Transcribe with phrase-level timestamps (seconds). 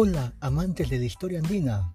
[0.00, 1.92] Hola, amantes de la historia andina.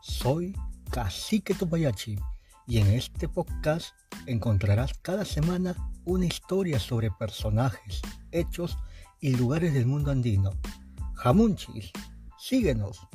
[0.00, 0.56] Soy
[0.90, 2.18] Cacique Topayachi
[2.66, 3.94] y en este podcast
[4.24, 5.76] encontrarás cada semana
[6.06, 8.00] una historia sobre personajes,
[8.32, 8.78] hechos
[9.20, 10.52] y lugares del mundo andino.
[11.16, 11.90] Jamunchis,
[12.38, 13.06] síguenos.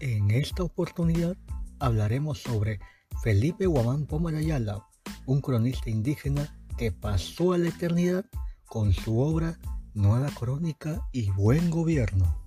[0.00, 1.36] En esta oportunidad
[1.78, 2.80] hablaremos sobre
[3.22, 4.86] Felipe Guamán Pomarayala,
[5.26, 8.24] un cronista indígena que pasó a la eternidad
[8.64, 9.58] con su obra
[9.94, 12.40] Nueva Crónica y Buen Gobierno.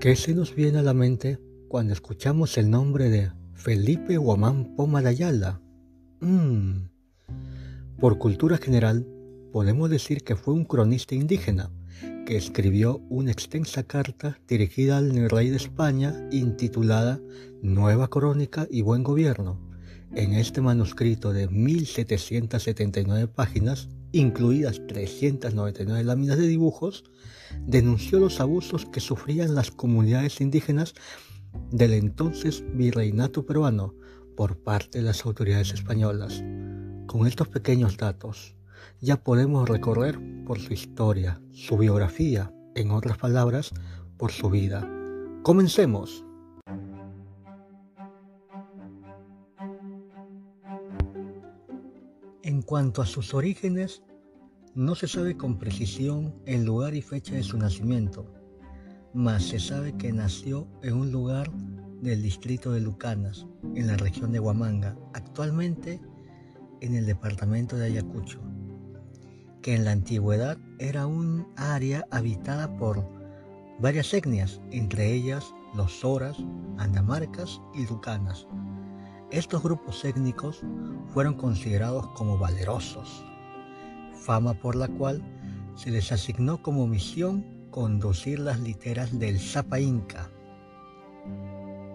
[0.00, 5.60] ¿Qué se nos viene a la mente cuando escuchamos el nombre de Felipe Guamán Pomarayala?
[6.20, 6.88] Mm.
[8.00, 9.06] Por cultura general,
[9.52, 11.70] podemos decir que fue un cronista indígena
[12.28, 17.18] que escribió una extensa carta dirigida al rey de España intitulada
[17.62, 19.58] Nueva Crónica y Buen Gobierno.
[20.14, 27.04] En este manuscrito de 1779 páginas, incluidas 399 láminas de dibujos,
[27.66, 30.92] denunció los abusos que sufrían las comunidades indígenas
[31.70, 33.94] del entonces virreinato peruano
[34.36, 36.44] por parte de las autoridades españolas.
[37.06, 38.57] Con estos pequeños datos,
[39.00, 43.72] ya podemos recorrer por su historia, su biografía, en otras palabras,
[44.16, 44.88] por su vida.
[45.42, 46.24] Comencemos.
[52.42, 54.02] En cuanto a sus orígenes,
[54.74, 58.26] no se sabe con precisión el lugar y fecha de su nacimiento,
[59.12, 61.50] mas se sabe que nació en un lugar
[62.00, 66.00] del distrito de Lucanas, en la región de Huamanga, actualmente
[66.80, 68.40] en el departamento de Ayacucho
[69.62, 73.04] que en la antigüedad era un área habitada por
[73.80, 76.36] varias etnias, entre ellas los Soras,
[76.78, 78.46] Andamarcas y Lucanas.
[79.30, 80.62] Estos grupos étnicos
[81.08, 83.24] fueron considerados como valerosos,
[84.14, 85.22] fama por la cual
[85.74, 90.30] se les asignó como misión conducir las literas del Zapa Inca,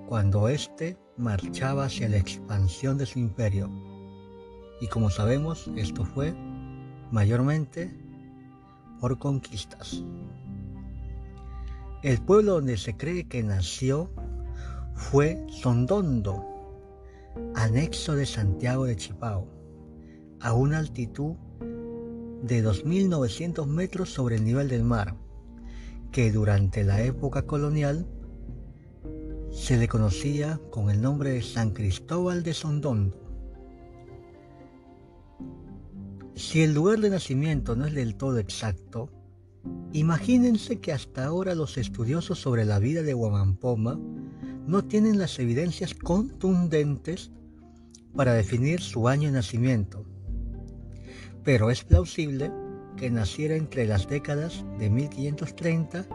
[0.07, 3.69] cuando éste marchaba hacia la expansión de su imperio.
[4.79, 6.35] Y como sabemos, esto fue
[7.13, 7.95] mayormente
[8.99, 10.03] por conquistas.
[12.01, 14.09] El pueblo donde se cree que nació
[14.95, 16.43] fue Sondondo,
[17.53, 19.47] anexo de Santiago de Chipao,
[20.41, 21.35] a una altitud
[22.41, 25.15] de 2.900 metros sobre el nivel del mar,
[26.11, 28.07] que durante la época colonial
[29.51, 33.22] se le conocía con el nombre de San Cristóbal de Sondondo.
[36.35, 39.09] Si el lugar de nacimiento no es del todo exacto,
[39.91, 43.99] imagínense que hasta ahora los estudiosos sobre la vida de Guamampoma
[44.65, 47.31] no tienen las evidencias contundentes
[48.15, 50.05] para definir su año de nacimiento,
[51.43, 52.51] pero es plausible
[52.97, 56.07] que naciera entre las décadas de 1530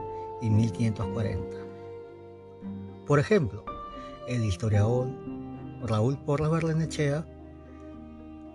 [0.42, 1.56] y 1540.
[3.06, 3.64] Por ejemplo,
[4.26, 5.08] el historiador
[5.82, 7.24] Raúl Porras Barlenechea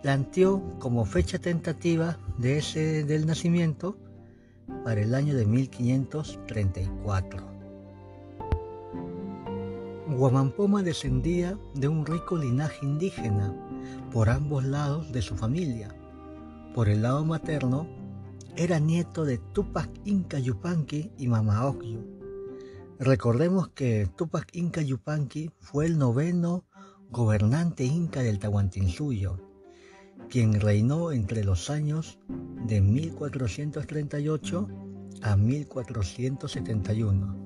[0.04, 3.98] planteó como fecha tentativa de ese del nacimiento
[4.84, 7.42] para el año de 1534.
[10.10, 13.56] Guamampoma descendía de un rico linaje indígena
[14.12, 15.96] por ambos lados de su familia.
[16.76, 17.88] Por el lado materno,
[18.58, 22.02] era nieto de Tupac Inca Yupanqui y Mama Ocllo.
[23.00, 26.66] Recordemos que Tupac Inca Yupanqui fue el noveno
[27.10, 29.53] gobernante inca del Tahuantinsuyo
[30.34, 32.18] quien reinó entre los años
[32.66, 34.68] de 1438
[35.22, 37.38] a 1471.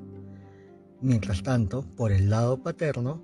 [1.02, 3.22] Mientras tanto, por el lado paterno,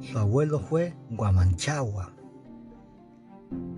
[0.00, 2.14] su abuelo fue Guamanchagua,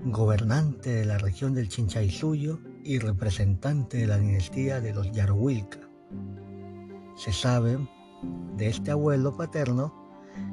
[0.05, 5.81] gobernante de la región del Chinchaysuyo y representante de la dinastía de los Yaruilca.
[7.17, 7.77] Se sabe
[8.57, 9.93] de este abuelo paterno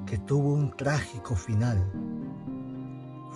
[0.08, 1.88] que tuvo un trágico final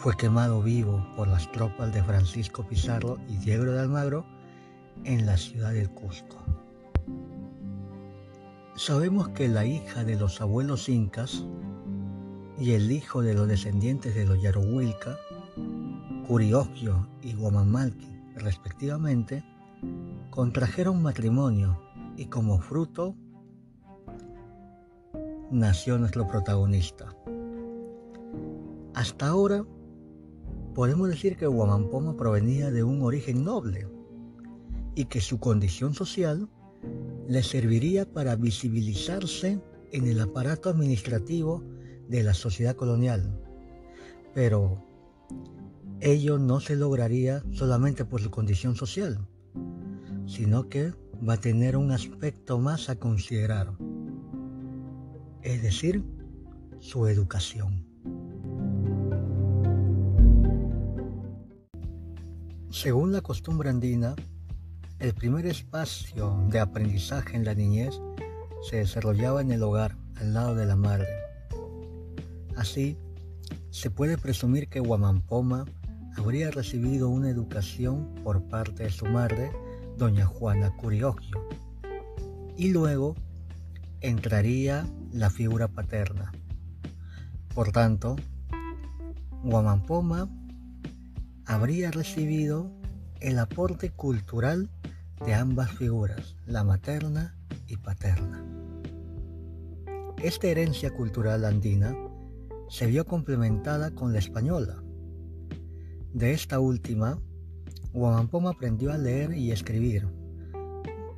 [0.04, 4.26] fue quemado vivo por las tropas de Francisco Pizarro y Diego de Almagro
[5.06, 6.44] en la ciudad del Cusco.
[8.76, 11.46] Sabemos que la hija de los abuelos incas
[12.60, 15.16] y el hijo de los descendientes de los Yarohuilca,
[16.28, 19.42] Curiogio y Guamamalqui, respectivamente,
[20.32, 21.80] contrajeron matrimonio
[22.18, 23.16] y como fruto
[25.50, 27.16] nació nuestro protagonista.
[28.96, 29.64] Hasta ahora
[30.74, 33.88] Podemos decir que Guamampoma provenía de un origen noble
[34.96, 36.50] y que su condición social
[37.28, 39.62] le serviría para visibilizarse
[39.92, 41.64] en el aparato administrativo
[42.10, 43.40] de la sociedad colonial.
[44.34, 44.84] Pero
[46.00, 49.28] ello no se lograría solamente por su condición social,
[50.26, 50.92] sino que
[51.28, 53.74] va a tener un aspecto más a considerar,
[55.44, 56.04] es decir,
[56.80, 57.93] su educación.
[62.84, 64.14] Según la costumbre andina,
[65.00, 67.98] el primer espacio de aprendizaje en la niñez
[68.70, 71.08] se desarrollaba en el hogar, al lado de la madre.
[72.58, 72.98] Así,
[73.70, 75.64] se puede presumir que Guamampoma
[76.18, 79.54] habría recibido una educación por parte de su madre,
[79.98, 81.38] doña Juana Curiogio,
[82.58, 83.16] y luego
[84.02, 86.34] entraría la figura paterna.
[87.56, 88.18] Por tanto,
[89.42, 90.28] Guamampoma
[91.46, 92.72] habría recibido
[93.20, 94.70] el aporte cultural
[95.26, 97.36] de ambas figuras, la materna
[97.68, 98.44] y paterna.
[100.22, 101.96] Esta herencia cultural andina
[102.70, 104.82] se vio complementada con la española.
[106.14, 107.20] De esta última,
[107.94, 110.08] Guamampoma aprendió a leer y escribir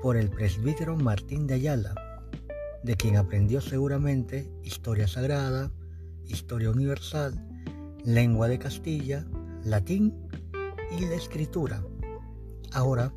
[0.02, 1.96] por el presbítero Martín de Ayala,
[2.84, 5.72] de quien aprendió seguramente historia sagrada,
[6.28, 7.34] historia universal,
[8.04, 9.26] lengua de Castilla,
[9.66, 10.14] latín
[10.98, 11.84] y la escritura.
[12.72, 13.12] Ahora,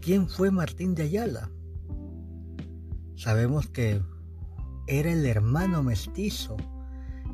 [0.00, 1.50] ¿quién fue Martín de Ayala?
[3.16, 4.02] Sabemos que
[4.86, 6.56] era el hermano mestizo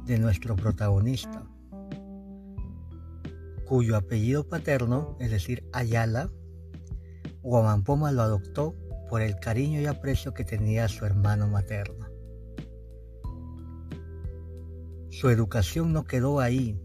[0.07, 1.45] de nuestro protagonista,
[3.67, 6.31] cuyo apellido paterno, es decir, Ayala,
[7.43, 8.77] Guamampoma lo adoptó
[9.09, 12.07] por el cariño y aprecio que tenía a su hermano materno.
[15.11, 16.81] Su educación no quedó ahí.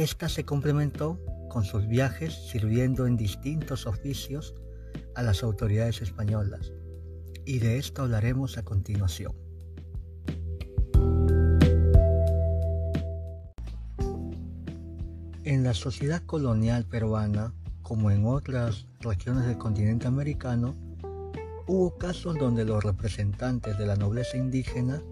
[0.00, 1.20] Esta se complementó
[1.50, 4.54] con sus viajes sirviendo en distintos oficios
[5.14, 6.72] a las autoridades españolas,
[7.44, 9.34] y de esto hablaremos a continuación.
[15.44, 17.52] En la sociedad colonial peruana,
[17.82, 20.74] como en otras regiones del continente americano,
[21.66, 25.02] hubo casos donde los representantes de la nobleza indígena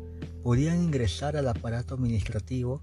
[0.43, 2.81] podían ingresar al aparato administrativo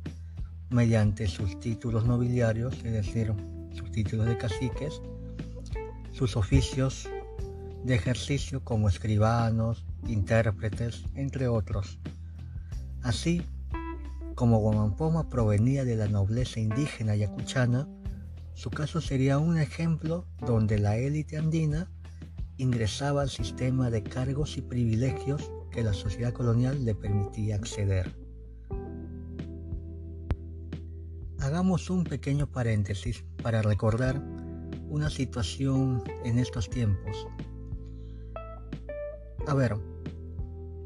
[0.76, 3.34] mediante sus títulos nobiliarios, es decir,
[3.74, 5.02] sus títulos de caciques,
[6.12, 7.10] sus oficios
[7.86, 11.98] de ejercicio como escribanos, intérpretes, entre otros.
[13.04, 13.42] Así,
[14.36, 17.88] como Guamampoma provenía de la nobleza indígena yacuchana,
[18.54, 21.90] su caso sería un ejemplo donde la élite andina
[22.58, 28.25] ingresaba al sistema de cargos y privilegios que la sociedad colonial le permitía acceder.
[31.46, 34.20] Hagamos un pequeño paréntesis para recordar
[34.90, 37.28] una situación en estos tiempos.
[39.46, 39.78] A ver,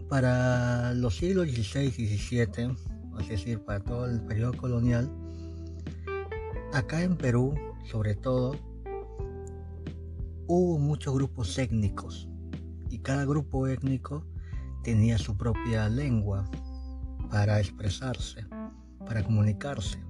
[0.09, 2.75] para los siglos XVI y XVII,
[3.21, 5.09] es decir, para todo el periodo colonial,
[6.73, 7.56] acá en Perú,
[7.89, 8.57] sobre todo,
[10.45, 12.27] hubo muchos grupos étnicos
[12.89, 14.25] y cada grupo étnico
[14.83, 16.51] tenía su propia lengua
[17.31, 18.45] para expresarse,
[19.06, 20.08] para comunicarse.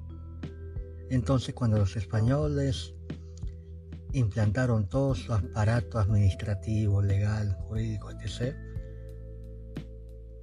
[1.10, 2.94] Entonces cuando los españoles
[4.14, 8.56] implantaron todo su aparato administrativo, legal, jurídico, etc.,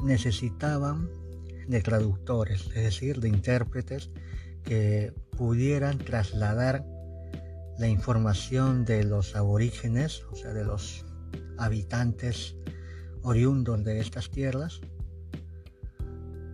[0.04, 1.08] necesitaban
[1.68, 4.10] de traductores, es decir, de intérpretes
[4.62, 6.84] que pudieran trasladar
[7.78, 11.04] la información de los aborígenes, o sea, de los
[11.58, 12.56] habitantes
[13.22, 14.80] oriundos de estas tierras.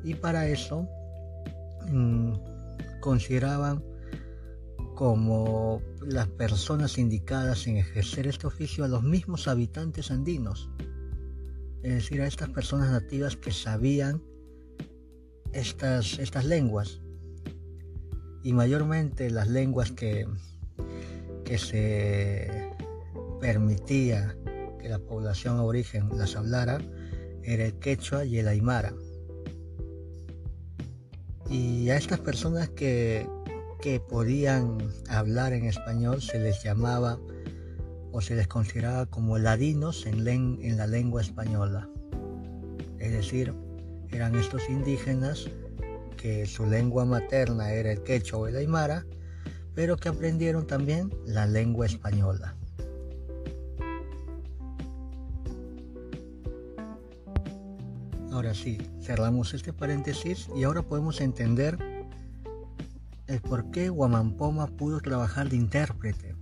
[0.02, 0.88] Y para eso
[1.87, 2.33] mm,
[3.00, 3.91] consideraban
[4.94, 10.70] como las personas indicadas en ejercer este oficio a los mismos habitantes andinos,
[11.82, 14.22] es decir, a estas personas nativas que sabían
[15.52, 17.00] estas, estas lenguas
[18.42, 20.26] y mayormente las lenguas que,
[21.44, 22.70] que se
[23.40, 24.37] permitía
[24.80, 26.78] que la población aborigen las hablara
[27.42, 28.94] era el quechua y el aymara.
[31.50, 33.28] Y a estas personas que,
[33.82, 37.18] que podían hablar en español se les llamaba
[38.12, 41.88] o se les consideraba como ladinos en, en la lengua española.
[43.00, 43.52] Es decir,
[44.10, 45.50] eran estos indígenas
[46.16, 49.04] que su lengua materna era el quechua o el aymara,
[49.74, 52.54] pero que aprendieron también la lengua española.
[58.30, 61.91] Ahora sí, cerramos este paréntesis y ahora podemos entender
[63.26, 66.35] el por qué Guamampoma pudo trabajar de intérprete,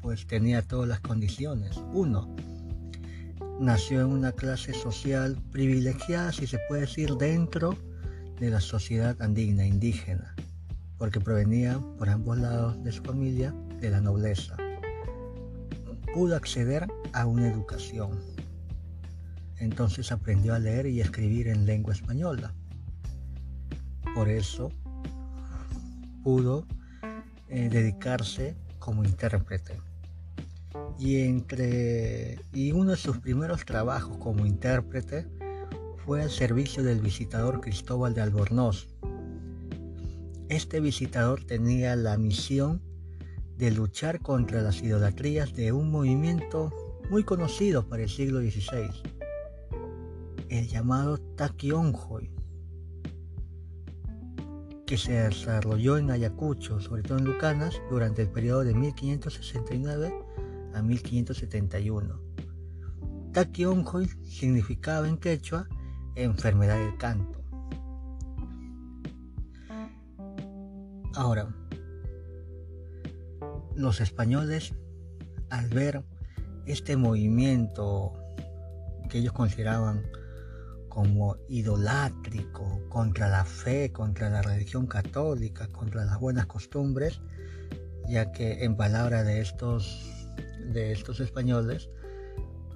[0.00, 1.76] pues tenía todas las condiciones.
[1.92, 2.34] Uno,
[3.60, 7.76] nació en una clase social privilegiada, si se puede decir, dentro
[8.38, 10.34] de la sociedad andina, indígena,
[10.98, 14.56] porque provenía por ambos lados de su familia de la nobleza.
[16.12, 18.20] Pudo acceder a una educación.
[19.58, 22.54] Entonces aprendió a leer y escribir en lengua española.
[24.14, 24.70] Por eso
[26.24, 26.66] pudo
[27.48, 29.78] eh, dedicarse como intérprete.
[30.98, 35.28] Y, entre, y uno de sus primeros trabajos como intérprete
[36.04, 38.88] fue al servicio del visitador Cristóbal de Albornoz.
[40.48, 42.82] Este visitador tenía la misión
[43.56, 46.72] de luchar contra las idolatrías de un movimiento
[47.10, 48.90] muy conocido para el siglo XVI,
[50.48, 52.30] el llamado Taquionjoy
[54.86, 60.14] que se desarrolló en Ayacucho, sobre todo en Lucanas, durante el periodo de 1569
[60.74, 62.20] a 1571.
[63.32, 65.68] Taquionjoy significaba en quechua
[66.14, 67.42] enfermedad del canto.
[71.14, 71.54] Ahora,
[73.76, 74.74] los españoles,
[75.50, 76.04] al ver
[76.66, 78.12] este movimiento
[79.08, 80.02] que ellos consideraban
[80.94, 87.20] como idolátrico contra la fe, contra la religión católica, contra las buenas costumbres,
[88.08, 90.28] ya que en palabra de estos,
[90.72, 91.90] de estos españoles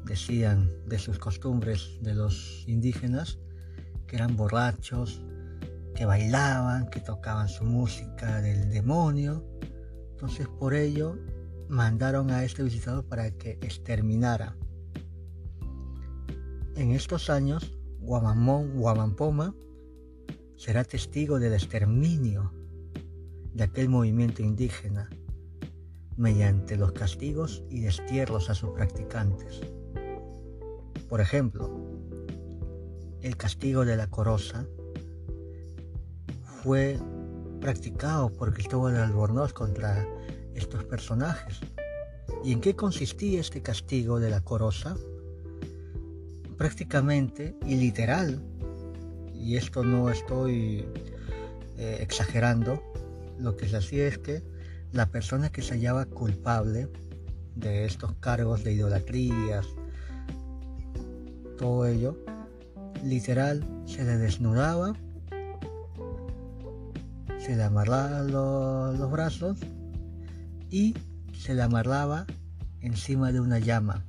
[0.05, 3.39] decían de sus costumbres de los indígenas
[4.09, 5.23] que eran borrachos,
[5.95, 9.45] que bailaban, que tocaban su música del demonio.
[10.11, 11.17] Entonces por ello
[11.69, 14.57] mandaron a este visitador para que exterminara.
[16.75, 17.78] En estos años
[18.09, 19.55] Guamamón, Guamampoma
[20.57, 22.55] será testigo del exterminio
[23.53, 25.11] de aquel movimiento indígena
[26.17, 29.61] mediante los castigos y destierros a sus practicantes.
[31.11, 31.71] Por ejemplo,
[33.21, 34.67] el castigo de la coroza
[36.63, 36.99] fue
[37.61, 40.09] practicado por Cristóbal Albornoz contra
[40.55, 41.61] estos personajes.
[42.43, 44.97] ¿Y en qué consistía este castigo de la coroza?
[46.59, 48.43] Prácticamente y literal,
[49.33, 50.85] y esto no estoy
[51.79, 52.83] eh, exagerando,
[53.39, 54.43] lo que se hacía es que
[54.93, 56.89] la persona que se hallaba culpable
[57.55, 59.67] de estos cargos de idolatrías,
[61.57, 62.19] todo ello,
[63.05, 64.95] literal se le desnudaba,
[67.39, 69.59] se le amarraba los brazos
[70.71, 70.95] y
[71.33, 72.27] se le amarraba
[72.81, 74.05] encima de una llama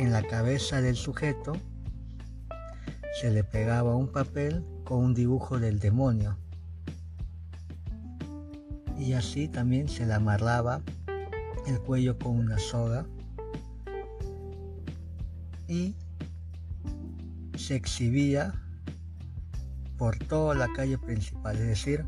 [0.00, 1.52] en la cabeza del sujeto
[3.20, 6.38] se le pegaba un papel con un dibujo del demonio.
[8.98, 10.80] Y así también se le amarraba
[11.66, 13.04] el cuello con una soga
[15.68, 15.94] y
[17.58, 18.54] se exhibía
[19.98, 22.06] por toda la calle principal, es decir,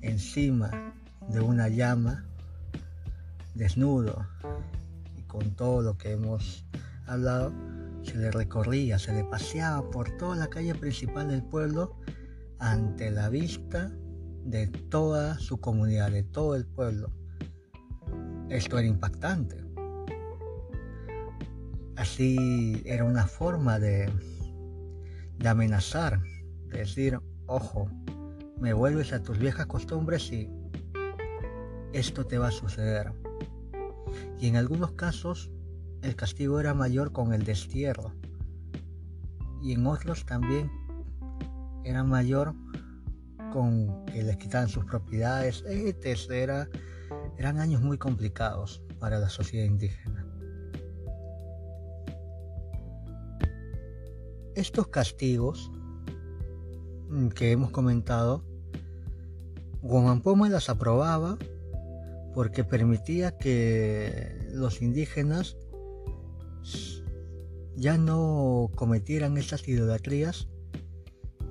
[0.00, 0.94] encima
[1.28, 2.24] de una llama,
[3.54, 4.26] desnudo
[5.18, 6.64] y con todo lo que hemos
[7.10, 7.52] al
[8.02, 11.96] se le recorría, se le paseaba por toda la calle principal del pueblo
[12.58, 13.92] ante la vista
[14.44, 17.12] de toda su comunidad, de todo el pueblo.
[18.48, 19.56] Esto era impactante.
[21.96, 24.10] Así era una forma de,
[25.38, 26.22] de amenazar,
[26.68, 27.90] de decir, ojo,
[28.58, 30.48] me vuelves a tus viejas costumbres y
[31.92, 33.12] esto te va a suceder.
[34.38, 35.50] Y en algunos casos
[36.02, 38.12] el castigo era mayor con el destierro
[39.62, 40.70] y en otros también
[41.84, 42.54] era mayor
[43.52, 46.68] con que les quitaban sus propiedades, etc.
[47.36, 50.26] eran años muy complicados para la sociedad indígena.
[54.54, 55.70] Estos castigos
[57.08, 58.44] mm, que hemos comentado,
[59.82, 61.38] Guamampoma las aprobaba
[62.34, 65.56] porque permitía que los indígenas
[67.80, 70.48] ya no cometieran esas idolatrías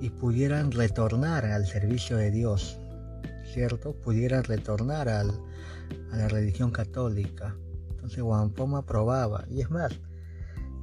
[0.00, 2.78] y pudieran retornar al servicio de Dios,
[3.52, 3.94] ¿cierto?
[3.94, 7.56] Pudieran retornar a la religión católica.
[7.90, 8.22] Entonces
[8.54, 9.44] Poma aprobaba.
[9.50, 9.98] Y es más,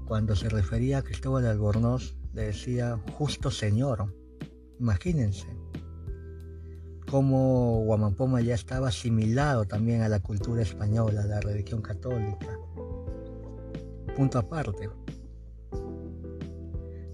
[0.06, 4.14] cuando se refería a Cristóbal de Albornoz, le decía justo señor.
[4.82, 5.48] Imagínense
[7.10, 12.60] cómo Guamampoma ya estaba asimilado también a la cultura española, a la religión católica.
[14.14, 14.90] Punto aparte.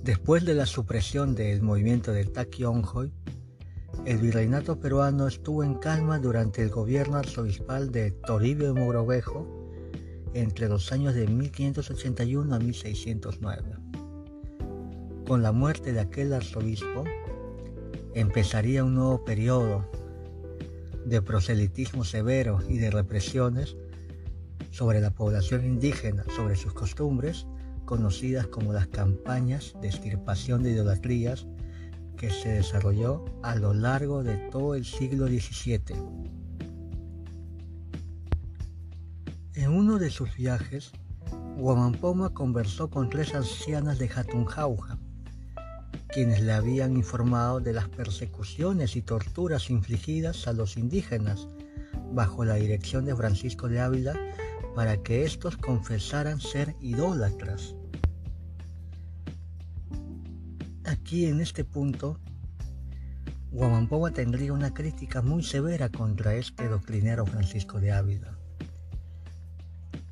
[0.03, 3.09] Después de la supresión del movimiento del Taquionjoy,
[4.03, 9.47] el virreinato peruano estuvo en calma durante el gobierno arzobispal de Toribio de Mogrovejo
[10.33, 13.63] entre los años de 1581 a 1609.
[15.25, 17.05] Con la muerte de aquel arzobispo,
[18.13, 19.89] empezaría un nuevo periodo
[21.05, 23.77] de proselitismo severo y de represiones
[24.69, 27.47] sobre la población indígena, sobre sus costumbres,
[27.85, 31.47] conocidas como las campañas de extirpación de idolatrías
[32.17, 35.95] que se desarrolló a lo largo de todo el siglo XVII.
[39.55, 40.91] En uno de sus viajes,
[41.57, 44.97] Guamampoma conversó con tres ancianas de Jatunjauja,
[46.07, 51.47] quienes le habían informado de las persecuciones y torturas infligidas a los indígenas
[52.11, 54.13] bajo la dirección de Francisco de Ávila
[54.75, 57.75] para que éstos confesaran ser idólatras.
[60.85, 62.19] Aquí en este punto,
[63.51, 68.37] Guamampoma tendría una crítica muy severa contra este doctrinero Francisco de Ávila.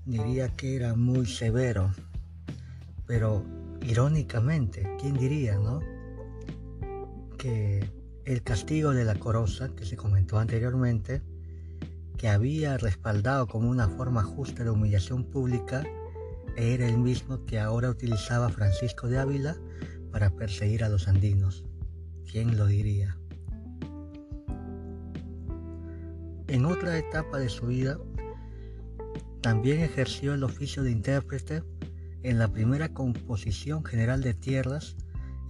[0.06, 1.91] Diría que era muy severo,
[3.08, 3.44] pero
[3.82, 5.80] irónicamente, ¿quién diría, no?
[7.38, 7.89] Que
[8.25, 11.22] el castigo de la corosa, que se comentó anteriormente,
[12.22, 15.84] que había respaldado como una forma justa de humillación pública,
[16.56, 19.58] era el mismo que ahora utilizaba Francisco de Ávila
[20.12, 21.66] para perseguir a los andinos.
[22.32, 23.18] ¿Quién lo diría?
[26.48, 27.98] En otra etapa de su vida,
[29.42, 31.63] también ejerció el oficio de intérprete
[32.22, 34.96] en la primera composición general de tierras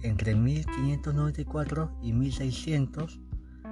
[0.00, 3.20] entre 1594 y 1600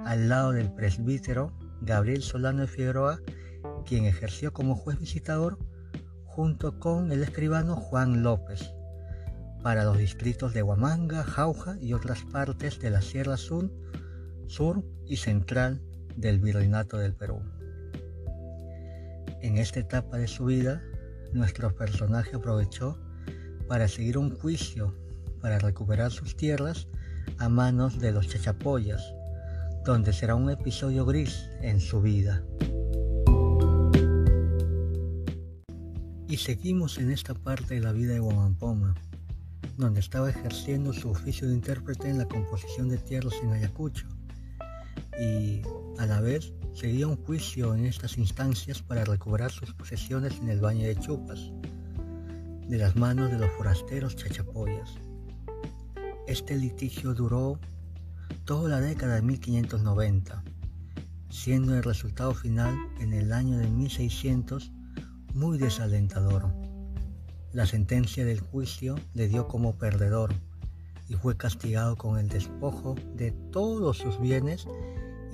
[0.05, 3.21] al lado del presbítero Gabriel Solano de Figueroa,
[3.87, 5.59] quien ejerció como juez visitador
[6.25, 8.73] junto con el escribano Juan López
[9.63, 13.71] para los distritos de Huamanga, Jauja y otras partes de la Sierra Sur,
[14.47, 15.83] sur y central
[16.17, 17.43] del Virreinato del Perú.
[19.43, 20.83] En esta etapa de su vida,
[21.33, 22.99] nuestro personaje aprovechó
[23.69, 24.95] para seguir un juicio
[25.41, 26.89] para recuperar sus tierras
[27.39, 29.15] a manos de los chachapoyas,
[29.85, 32.45] donde será un episodio gris en su vida.
[36.29, 38.95] Y seguimos en esta parte de la vida de Guamampoma,
[39.79, 44.07] donde estaba ejerciendo su oficio de intérprete en la composición de tierras en Ayacucho,
[45.19, 45.63] y
[45.99, 50.65] a la vez seguía un juicio en estas instancias para recuperar sus posesiones en el
[50.65, 51.51] Valle de Chupas,
[52.69, 54.95] de las manos de los forasteros chachapoyas.
[56.29, 57.59] Este litigio duró
[58.51, 60.43] toda la década de 1590,
[61.29, 64.73] siendo el resultado final en el año de 1600
[65.35, 66.53] muy desalentador.
[67.53, 70.35] La sentencia del juicio le dio como perdedor
[71.07, 74.67] y fue castigado con el despojo de todos sus bienes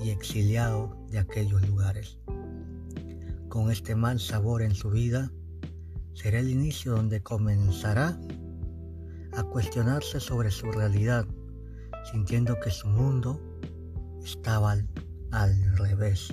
[0.05, 2.19] y exiliado de aquellos lugares.
[3.49, 5.33] Con este mal sabor en su vida,
[6.13, 8.21] será el inicio donde comenzará
[9.33, 11.27] a cuestionarse sobre su realidad
[12.11, 13.41] sintiendo que su mundo
[14.23, 14.77] estaba
[15.33, 16.33] al, revés.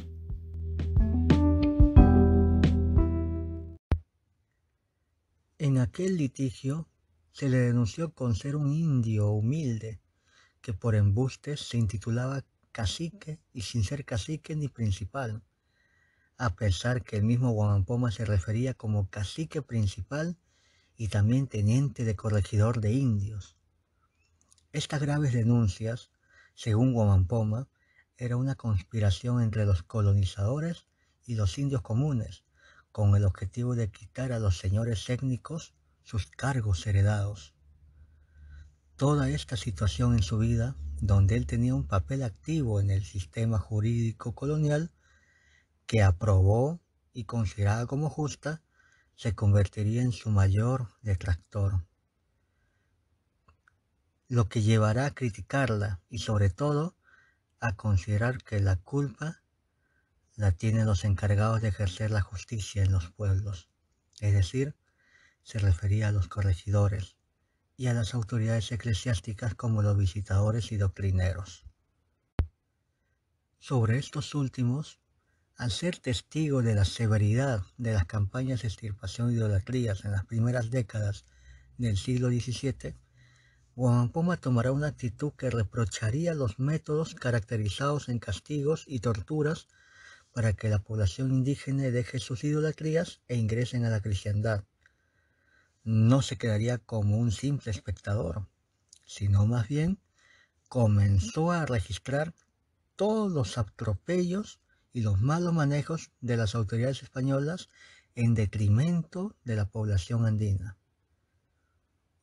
[5.58, 6.88] En aquel litigio
[7.32, 10.00] se le denunció con ser un indio humilde
[10.62, 15.42] que por embustes se intitulaba cacique y sin ser cacique ni principal,
[16.38, 20.38] a pesar que el mismo Guamampoma se refería como cacique principal
[20.96, 23.58] y también teniente de corregidor de indios.
[24.74, 26.10] Estas graves denuncias,
[26.56, 27.68] según Guamampoma,
[28.18, 30.88] era una conspiración entre los colonizadores
[31.28, 32.44] y los indios comunes,
[32.92, 37.54] con el objetivo de quitar a los señores étnicos sus cargos heredados.
[38.96, 43.60] Toda esta situación en su vida, donde él tenía un papel activo en el sistema
[43.60, 44.92] jurídico colonial,
[45.86, 46.82] que aprobó
[47.14, 48.64] y consideraba como justa,
[49.14, 51.86] se convertiría en su mayor detractor
[54.34, 56.98] lo que llevará a criticarla y sobre todo
[57.60, 59.44] a considerar que la culpa
[60.36, 63.70] la tienen los encargados de ejercer la justicia en los pueblos,
[64.22, 64.76] es decir,
[65.44, 67.16] se refería a los corregidores
[67.78, 71.68] y a las autoridades eclesiásticas como los visitadores y doctrineros.
[73.60, 75.00] Sobre estos últimos,
[75.58, 80.26] al ser testigo de la severidad de las campañas de extirpación y idolatrías en las
[80.26, 81.24] primeras décadas
[81.78, 82.96] del siglo XVII,
[83.76, 89.68] Guamampoma tomará una actitud que reprocharía los métodos caracterizados en castigos y torturas
[90.32, 94.64] para que la población indígena deje sus idolatrías e ingresen a la cristiandad.
[95.84, 98.48] No se quedaría como un simple espectador,
[99.06, 100.00] sino más bien
[100.70, 102.36] comenzó a registrar
[102.96, 104.60] todos los atropellos
[104.94, 107.70] y los malos manejos de las autoridades españolas
[108.14, 110.78] en detrimento de la población andina.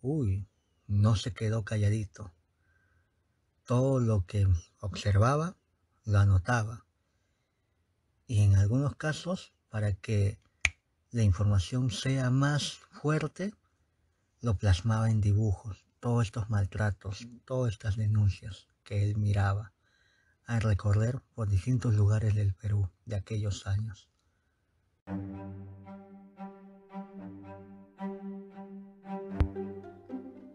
[0.00, 0.46] Uy,
[0.90, 2.32] no se quedó calladito.
[3.64, 4.48] Todo lo que
[4.80, 5.56] observaba
[6.04, 6.84] lo anotaba.
[8.26, 10.38] Y en algunos casos, para que
[11.12, 13.54] la información sea más fuerte,
[14.40, 19.72] lo plasmaba en dibujos, todos estos maltratos, todas estas denuncias que él miraba
[20.44, 24.08] al recorrer por distintos lugares del Perú de aquellos años.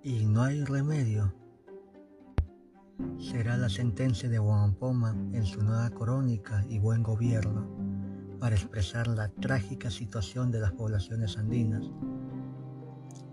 [0.06, 1.34] Y no hay remedio.
[3.20, 7.68] Será la sentencia de Huampoma en su nueva crónica y buen gobierno
[8.40, 11.92] para expresar la trágica situación de las poblaciones andinas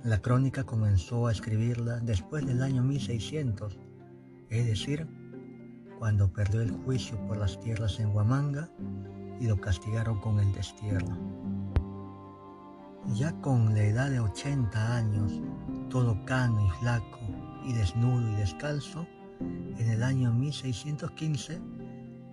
[0.05, 3.79] la crónica comenzó a escribirla después del año 1600,
[4.51, 5.07] es decir,
[6.01, 8.69] cuando perdió el juicio por las tierras en Huamanga
[9.39, 11.17] y lo castigaron con el destierro.
[13.15, 15.41] Ya con la edad de 80 años,
[15.93, 17.21] todo cano y flaco
[17.65, 19.07] y desnudo y descalzo,
[19.79, 21.61] en el año 1615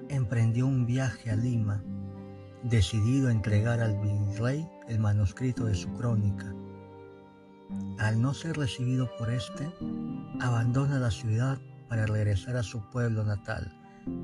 [0.08, 1.84] emprendió un viaje a Lima,
[2.64, 6.56] decidido a entregar al virrey el manuscrito de su crónica
[8.00, 9.70] al no ser recibido por éste,
[10.40, 13.72] abandona la ciudad para regresar a su pueblo natal,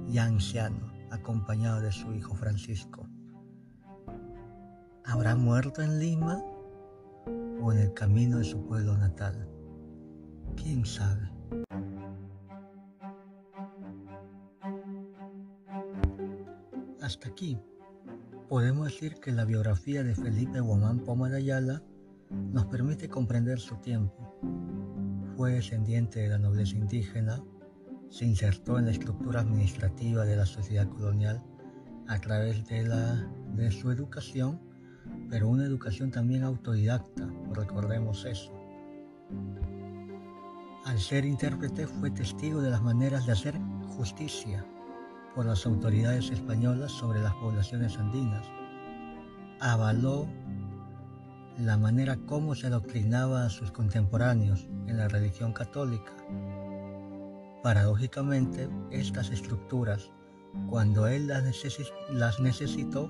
[0.08, 3.06] ya anciano, acompañado de su hijo Francisco.
[5.04, 6.42] ¿Habrá muerto en Lima
[7.72, 9.48] en el camino de su pueblo natal?
[10.56, 11.30] ¿Quién sabe?
[17.02, 17.58] Hasta aquí
[18.50, 21.84] podemos decir que la biografía de Felipe Guamán Poma de Ayala
[22.30, 24.40] nos permite comprender su tiempo.
[25.36, 27.44] Fue descendiente de la nobleza indígena,
[28.10, 31.44] se insertó en la estructura administrativa de la sociedad colonial
[32.08, 34.62] a través de, la, de su educación,
[35.30, 37.25] pero una educación también autodidacta,
[37.56, 38.52] recordemos eso.
[40.86, 43.60] Al ser intérprete fue testigo de las maneras de hacer
[43.98, 44.64] justicia
[45.34, 48.46] por las autoridades españolas sobre las poblaciones andinas.
[49.60, 50.28] Avaló
[51.58, 56.12] la manera como se adoctrinaba a sus contemporáneos en la religión católica.
[57.64, 60.12] Paradójicamente, estas estructuras,
[60.70, 63.10] cuando él las, necesitó,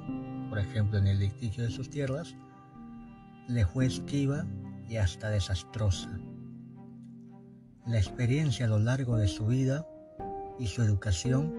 [0.50, 2.36] por ejemplo en el litigio de sus tierras,
[3.48, 4.46] le fue esquiva
[4.88, 6.20] y hasta desastrosa.
[7.86, 9.88] La experiencia a lo largo de su vida
[10.58, 11.54] y su educación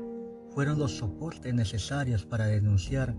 [0.50, 3.14] fueron los soportes necesarios para denunciar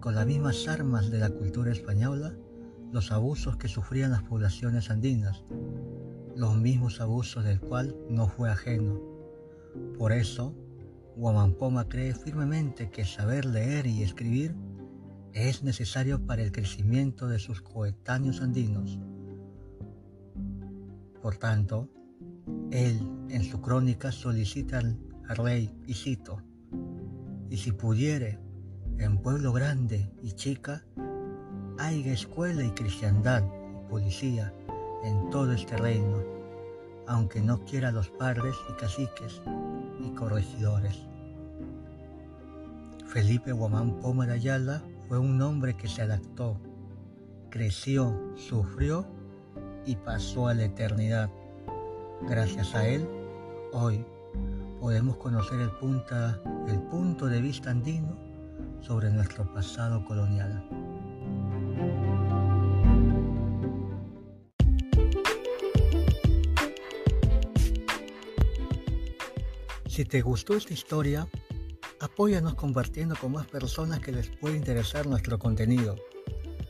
[0.00, 2.34] con las mismas armas de la cultura española
[2.92, 5.42] los abusos que sufrían las poblaciones andinas,
[6.36, 9.00] los mismos abusos del cual no fue ajeno.
[9.98, 10.54] Por eso,
[11.16, 14.54] Guamampoma cree firmemente que saber leer y escribir
[15.34, 19.00] es necesario para el crecimiento de sus coetáneos andinos.
[21.20, 21.90] Por tanto,
[22.70, 24.96] él en su crónica solicita al
[25.36, 26.40] rey, y cito,
[27.50, 28.38] y si pudiere,
[28.98, 30.84] en pueblo grande y chica,
[31.78, 34.54] hay escuela y cristiandad y policía
[35.02, 36.22] en todo este reino,
[37.08, 39.42] aunque no quiera los padres y caciques
[40.00, 40.96] y corregidores.
[43.08, 46.58] Felipe Guamán Poma de Ayala fue un hombre que se adaptó,
[47.50, 49.06] creció, sufrió
[49.86, 51.30] y pasó a la eternidad.
[52.22, 53.06] Gracias a él,
[53.72, 54.04] hoy
[54.80, 58.16] podemos conocer el, punto de vista andino
[58.80, 60.64] sobre nuestro pasado colonial.
[69.86, 71.28] Si te gustó esta historia,
[72.04, 75.96] apóyanos compartiendo con más personas que les puede interesar nuestro contenido.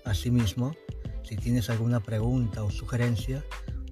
[0.04, 0.76] Asimismo,
[1.24, 3.44] si tienes alguna pregunta o sugerencia,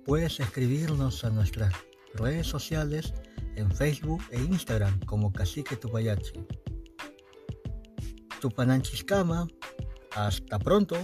[0.06, 1.74] puedes escribirnos a nuestras
[2.14, 3.12] redes sociales
[3.56, 6.32] en Facebook e Instagram como Cacique Tupayachi.
[8.40, 9.48] Tupananchiscama,
[10.14, 10.96] hasta pronto.